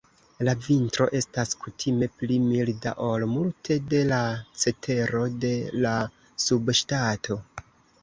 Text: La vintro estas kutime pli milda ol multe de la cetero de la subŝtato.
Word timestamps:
La 0.47 0.53
vintro 0.67 1.05
estas 1.19 1.53
kutime 1.65 2.07
pli 2.21 2.39
milda 2.47 2.95
ol 3.09 3.27
multe 3.35 3.79
de 3.93 4.03
la 4.15 4.25
cetero 4.65 5.25
de 5.47 5.55
la 5.87 5.97
subŝtato. 6.49 7.43